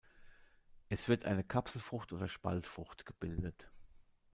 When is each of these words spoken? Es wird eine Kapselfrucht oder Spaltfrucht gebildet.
Es 0.89 1.09
wird 1.09 1.25
eine 1.25 1.43
Kapselfrucht 1.43 2.11
oder 2.11 2.27
Spaltfrucht 2.27 3.05
gebildet. 3.05 3.69